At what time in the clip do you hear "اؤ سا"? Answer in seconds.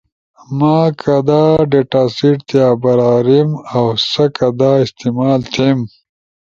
3.73-4.23